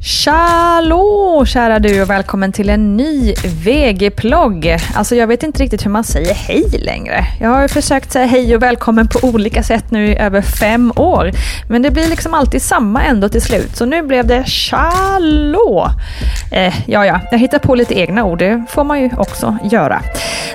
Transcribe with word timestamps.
Hallå 0.00 1.44
kära 1.46 1.78
du 1.78 2.02
och 2.02 2.10
välkommen 2.10 2.52
till 2.52 2.70
en 2.70 2.96
ny 2.96 3.34
VG-plogg. 3.34 4.76
Alltså 4.94 5.16
jag 5.16 5.26
vet 5.26 5.42
inte 5.42 5.62
riktigt 5.62 5.84
hur 5.86 5.90
man 5.90 6.04
säger 6.04 6.34
hej 6.34 6.64
längre. 6.84 7.24
Jag 7.40 7.48
har 7.48 7.62
ju 7.62 7.68
försökt 7.68 8.12
säga 8.12 8.26
hej 8.26 8.56
och 8.56 8.62
välkommen 8.62 9.08
på 9.08 9.28
olika 9.28 9.62
sätt 9.62 9.90
nu 9.90 10.06
i 10.06 10.18
över 10.18 10.42
fem 10.42 10.92
år. 10.96 11.30
Men 11.68 11.82
det 11.82 11.90
blir 11.90 12.08
liksom 12.08 12.34
alltid 12.34 12.62
samma 12.62 13.02
ändå 13.02 13.28
till 13.28 13.42
slut. 13.42 13.76
Så 13.76 13.84
nu 13.84 14.02
blev 14.02 14.26
det 14.26 14.44
shalom. 14.44 15.88
Eh, 16.52 16.74
ja, 16.86 17.06
ja, 17.06 17.20
jag 17.30 17.38
hittar 17.38 17.58
på 17.58 17.74
lite 17.74 17.98
egna 17.98 18.24
ord. 18.24 18.38
Det 18.38 18.64
får 18.68 18.84
man 18.84 19.00
ju 19.00 19.10
också 19.16 19.56
göra. 19.62 20.02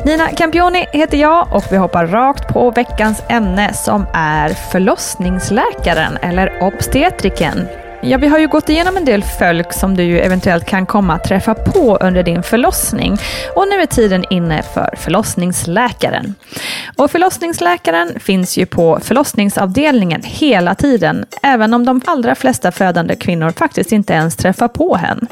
Nina 0.05 0.27
Campioni 0.27 0.85
heter 0.93 1.17
jag 1.17 1.47
och 1.51 1.63
vi 1.71 1.77
hoppar 1.77 2.07
rakt 2.07 2.47
på 2.47 2.71
veckans 2.71 3.23
ämne 3.29 3.73
som 3.73 4.05
är 4.13 4.49
förlossningsläkaren 4.49 6.17
eller 6.21 6.63
obstetriken. 6.63 7.67
Ja, 8.05 8.17
vi 8.17 8.27
har 8.27 8.39
ju 8.39 8.47
gått 8.47 8.69
igenom 8.69 8.97
en 8.97 9.05
del 9.05 9.23
folk 9.23 9.73
som 9.73 9.95
du 9.97 10.03
ju 10.03 10.19
eventuellt 10.19 10.65
kan 10.65 10.85
komma 10.85 11.13
att 11.13 11.23
träffa 11.23 11.53
på 11.53 11.97
under 11.97 12.23
din 12.23 12.43
förlossning. 12.43 13.17
Och 13.55 13.67
nu 13.67 13.81
är 13.81 13.85
tiden 13.85 14.25
inne 14.29 14.63
för 14.73 14.95
förlossningsläkaren. 14.97 16.35
Och 16.97 17.11
förlossningsläkaren 17.11 18.19
finns 18.19 18.57
ju 18.57 18.65
på 18.65 18.99
förlossningsavdelningen 19.01 20.21
hela 20.23 20.75
tiden, 20.75 21.25
även 21.43 21.73
om 21.73 21.85
de 21.85 22.01
allra 22.05 22.35
flesta 22.35 22.71
födande 22.71 23.15
kvinnor 23.15 23.51
faktiskt 23.51 23.91
inte 23.91 24.13
ens 24.13 24.35
träffar 24.35 24.67
på 24.67 24.95
henne. 24.95 25.27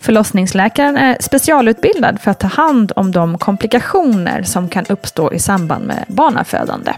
Förlossningsläkaren 0.00 0.96
är 0.96 1.16
specialutbildad 1.20 2.20
för 2.20 2.30
att 2.30 2.40
ta 2.40 2.46
hand 2.46 2.92
om 2.96 3.12
de 3.12 3.38
komplikationer 3.38 4.42
som 4.42 4.68
kan 4.68 4.86
uppstå 4.88 5.32
i 5.32 5.38
samband 5.38 5.86
med 5.86 6.04
barnafödande. 6.08 6.92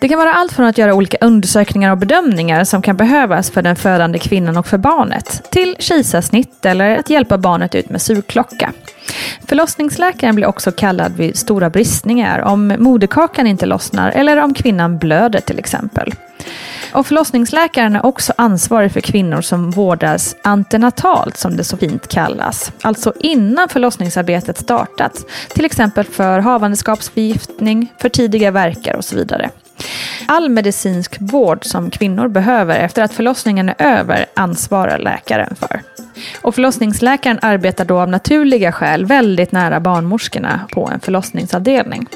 Det 0.00 0.08
kan 0.08 0.18
vara 0.18 0.34
allt 0.34 0.52
från 0.52 0.66
att 0.66 0.78
göra 0.78 0.94
olika 0.94 1.16
undersökningar 1.20 1.90
och 1.90 1.98
bedömningar 1.98 2.64
som 2.64 2.82
kan 2.82 2.96
behövas 2.96 3.50
för 3.50 3.62
den 3.62 3.76
födande 3.76 4.18
kvinnan 4.18 4.51
och 4.56 4.66
för 4.66 4.78
barnet, 4.78 5.50
till 5.50 5.76
kejsarsnitt 5.78 6.64
eller 6.64 6.98
att 6.98 7.10
hjälpa 7.10 7.38
barnet 7.38 7.74
ut 7.74 7.90
med 7.90 8.02
surklocka. 8.02 8.72
Förlossningsläkaren 9.46 10.34
blir 10.34 10.46
också 10.46 10.72
kallad 10.72 11.12
vid 11.16 11.36
stora 11.36 11.70
bristningar 11.70 12.38
om 12.38 12.74
moderkakan 12.78 13.46
inte 13.46 13.66
lossnar 13.66 14.10
eller 14.10 14.36
om 14.36 14.54
kvinnan 14.54 14.98
blöder 14.98 15.40
till 15.40 15.58
exempel. 15.58 16.14
Och 16.92 17.06
förlossningsläkaren 17.06 17.96
är 17.96 18.06
också 18.06 18.32
ansvarig 18.36 18.92
för 18.92 19.00
kvinnor 19.00 19.40
som 19.40 19.70
vårdas 19.70 20.36
antenatalt 20.42 21.36
som 21.36 21.56
det 21.56 21.64
så 21.64 21.76
fint 21.76 22.08
kallas. 22.08 22.72
Alltså 22.82 23.12
innan 23.20 23.68
förlossningsarbetet 23.68 24.58
startat. 24.58 25.24
Till 25.48 25.64
exempel 25.64 26.04
för 26.04 26.38
havandeskapsförgiftning, 26.38 27.92
för 27.98 28.08
tidiga 28.08 28.50
verkar 28.50 28.96
och 28.96 29.04
så 29.04 29.16
vidare. 29.16 29.50
All 30.26 30.48
medicinsk 30.48 31.16
vård 31.20 31.64
som 31.64 31.90
kvinnor 31.90 32.28
behöver 32.28 32.78
efter 32.78 33.02
att 33.02 33.12
förlossningen 33.12 33.68
är 33.68 33.74
över 33.78 34.26
ansvarar 34.34 34.98
läkaren 34.98 35.54
för. 35.54 35.80
Och 36.42 36.54
förlossningsläkaren 36.54 37.38
arbetar 37.42 37.84
då 37.84 38.00
av 38.00 38.08
naturliga 38.08 38.72
skäl 38.72 39.04
väldigt 39.04 39.52
nära 39.52 39.80
barnmorskorna 39.80 40.60
på 40.72 40.90
en 40.94 41.00
förlossningsavdelning. 41.00 42.06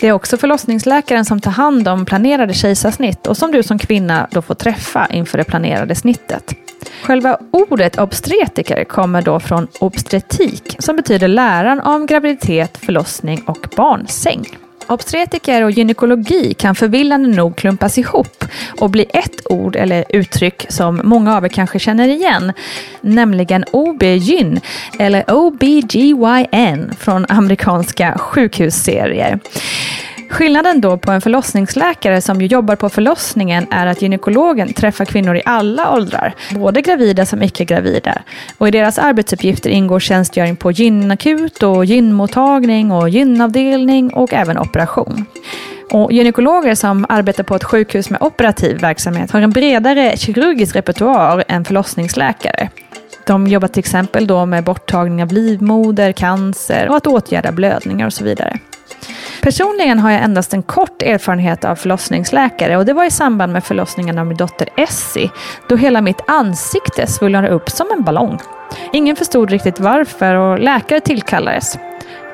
Det 0.00 0.08
är 0.08 0.12
också 0.12 0.36
förlossningsläkaren 0.36 1.24
som 1.24 1.40
tar 1.40 1.50
hand 1.50 1.88
om 1.88 2.06
planerade 2.06 2.54
kejsarsnitt 2.54 3.26
och 3.26 3.36
som 3.36 3.52
du 3.52 3.62
som 3.62 3.78
kvinna 3.78 4.28
då 4.30 4.42
får 4.42 4.54
träffa 4.54 5.06
inför 5.10 5.38
det 5.38 5.44
planerade 5.44 5.94
snittet. 5.94 6.54
Själva 7.02 7.38
ordet 7.50 7.98
obstetriker 7.98 8.84
kommer 8.84 9.22
då 9.22 9.40
från 9.40 9.68
obstetrik 9.80 10.76
som 10.78 10.96
betyder 10.96 11.28
läran 11.28 11.80
om 11.80 12.06
graviditet, 12.06 12.78
förlossning 12.78 13.42
och 13.46 13.68
barnsäng. 13.76 14.58
Obstetriker 14.88 15.62
och 15.62 15.70
gynekologi 15.70 16.54
kan 16.54 16.74
förvillande 16.74 17.28
nog 17.28 17.56
klumpas 17.56 17.98
ihop 17.98 18.44
och 18.80 18.90
bli 18.90 19.06
ett 19.12 19.46
ord 19.50 19.76
eller 19.76 20.04
uttryck 20.08 20.66
som 20.68 21.00
många 21.04 21.36
av 21.36 21.44
er 21.44 21.48
kanske 21.48 21.78
känner 21.78 22.08
igen, 22.08 22.52
nämligen 23.00 23.64
OB-gyn 23.72 24.60
eller 24.98 25.30
OBGYN 25.30 26.94
från 26.98 27.26
amerikanska 27.28 28.18
sjukhusserier. 28.18 29.38
Skillnaden 30.30 30.80
då 30.80 30.96
på 30.96 31.12
en 31.12 31.20
förlossningsläkare 31.20 32.20
som 32.20 32.40
ju 32.40 32.46
jobbar 32.46 32.76
på 32.76 32.88
förlossningen 32.88 33.66
är 33.70 33.86
att 33.86 34.02
gynekologen 34.02 34.72
träffar 34.72 35.04
kvinnor 35.04 35.36
i 35.36 35.42
alla 35.44 35.92
åldrar, 35.92 36.34
både 36.54 36.80
gravida 36.82 37.26
som 37.26 37.42
icke-gravida. 37.42 38.22
Och 38.58 38.68
i 38.68 38.70
deras 38.70 38.98
arbetsuppgifter 38.98 39.70
ingår 39.70 40.00
tjänstgöring 40.00 40.56
på 40.56 40.72
gynakut 40.72 41.62
och 41.62 41.84
gynmottagning 41.84 42.92
och 42.92 43.08
gynavdelning 43.08 44.14
och 44.14 44.34
även 44.34 44.58
operation. 44.58 45.26
Och 45.92 46.12
gynekologer 46.12 46.74
som 46.74 47.06
arbetar 47.08 47.44
på 47.44 47.54
ett 47.54 47.64
sjukhus 47.64 48.10
med 48.10 48.22
operativ 48.22 48.80
verksamhet 48.80 49.30
har 49.30 49.40
en 49.40 49.50
bredare 49.50 50.16
kirurgisk 50.16 50.76
repertoar 50.76 51.44
än 51.48 51.64
förlossningsläkare. 51.64 52.68
De 53.26 53.46
jobbar 53.46 53.68
till 53.68 53.80
exempel 53.80 54.26
då 54.26 54.46
med 54.46 54.64
borttagning 54.64 55.22
av 55.22 55.32
livmoder, 55.32 56.12
cancer 56.12 56.88
och 56.88 56.96
att 56.96 57.06
åtgärda 57.06 57.52
blödningar 57.52 58.06
och 58.06 58.12
så 58.12 58.24
vidare. 58.24 58.58
Personligen 59.46 59.98
har 59.98 60.10
jag 60.10 60.22
endast 60.22 60.54
en 60.54 60.62
kort 60.62 61.02
erfarenhet 61.02 61.64
av 61.64 61.76
förlossningsläkare 61.76 62.76
och 62.76 62.84
det 62.84 62.92
var 62.92 63.04
i 63.04 63.10
samband 63.10 63.52
med 63.52 63.64
förlossningen 63.64 64.18
av 64.18 64.26
min 64.26 64.36
dotter 64.36 64.68
Essie, 64.76 65.30
då 65.68 65.76
hela 65.76 66.00
mitt 66.00 66.20
ansikte 66.26 67.06
svullnade 67.06 67.48
upp 67.48 67.70
som 67.70 67.86
en 67.96 68.02
ballong. 68.04 68.38
Ingen 68.92 69.16
förstod 69.16 69.50
riktigt 69.50 69.80
varför 69.80 70.34
och 70.34 70.58
läkare 70.58 71.00
tillkallades. 71.00 71.78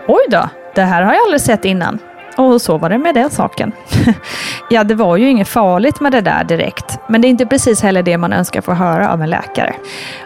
Oj 0.09 0.26
då, 0.31 0.49
det 0.75 0.82
här 0.82 1.03
har 1.03 1.14
jag 1.14 1.23
aldrig 1.23 1.41
sett 1.41 1.64
innan. 1.64 1.99
Och 2.37 2.62
så 2.62 2.79
var 2.79 2.91
det 2.91 2.99
med 2.99 3.15
den 3.15 3.31
saken. 3.31 3.73
ja, 4.70 4.85
det 4.85 4.94
var 4.94 5.17
ju 5.17 5.29
inget 5.29 5.49
farligt 5.49 6.00
med 6.00 6.12
det 6.12 6.20
där 6.20 6.44
direkt, 6.44 6.99
men 7.08 7.20
det 7.20 7.29
är 7.29 7.31
inte 7.31 7.47
precis 7.47 7.82
heller 7.82 8.03
det 8.03 8.19
man 8.19 8.32
önskar 8.32 8.61
få 8.61 8.73
höra 8.73 9.12
av 9.12 9.23
en 9.23 9.31
läkare. 9.31 9.75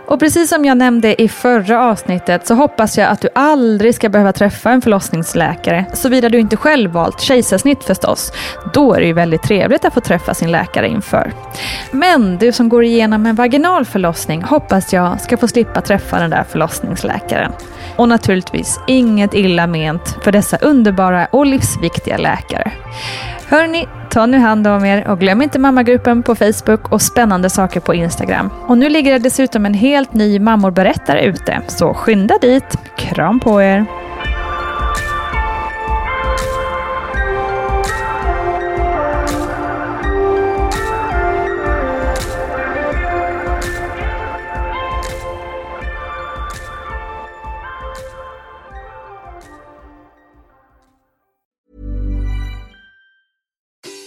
Och 0.06 0.20
precis 0.20 0.48
som 0.48 0.64
jag 0.64 0.78
nämnde 0.78 1.22
i 1.22 1.28
förra 1.28 1.84
avsnittet 1.84 2.46
så 2.46 2.54
hoppas 2.54 2.98
jag 2.98 3.08
att 3.08 3.20
du 3.20 3.28
aldrig 3.34 3.94
ska 3.94 4.08
behöva 4.08 4.32
träffa 4.32 4.70
en 4.70 4.82
förlossningsläkare, 4.82 5.84
såvida 5.92 6.28
du 6.28 6.38
inte 6.38 6.56
själv 6.56 6.90
valt 6.90 7.20
kejsarsnitt 7.20 7.84
förstås. 7.84 8.32
Då 8.74 8.94
är 8.94 9.00
det 9.00 9.06
ju 9.06 9.12
väldigt 9.12 9.42
trevligt 9.42 9.84
att 9.84 9.94
få 9.94 10.00
träffa 10.00 10.34
sin 10.34 10.50
läkare 10.50 10.88
inför. 10.88 11.32
Men 11.90 12.38
du 12.38 12.52
som 12.52 12.68
går 12.68 12.84
igenom 12.84 13.26
en 13.26 13.34
vaginal 13.34 13.84
förlossning 13.84 14.42
hoppas 14.42 14.92
jag 14.92 15.20
ska 15.20 15.36
få 15.36 15.48
slippa 15.48 15.80
träffa 15.80 16.18
den 16.18 16.30
där 16.30 16.44
förlossningsläkaren. 16.44 17.52
Och 17.96 18.08
naturligtvis 18.08 18.80
inget 18.86 19.34
illa 19.34 19.66
ment 19.66 20.16
för 20.24 20.32
dessa 20.32 20.56
underbara 20.56 21.26
och 21.30 21.46
livsviktiga 21.46 22.16
läkare. 22.16 22.72
Hörni, 23.48 23.88
ta 24.16 24.26
nu 24.26 24.38
hand 24.38 24.66
om 24.66 24.84
er 24.84 25.08
och 25.08 25.20
glöm 25.20 25.42
inte 25.42 25.58
mammagruppen 25.58 26.22
på 26.22 26.34
Facebook 26.34 26.92
och 26.92 27.02
spännande 27.02 27.50
saker 27.50 27.80
på 27.80 27.94
Instagram. 27.94 28.50
Och 28.66 28.78
nu 28.78 28.88
ligger 28.88 29.12
det 29.12 29.18
dessutom 29.18 29.66
en 29.66 29.74
helt 29.74 30.14
ny 30.14 30.38
mammor 30.38 30.70
berättar 30.70 31.16
ute, 31.16 31.60
så 31.66 31.94
skynda 31.94 32.38
dit. 32.40 32.76
Kram 32.96 33.40
på 33.40 33.62
er! 33.62 34.05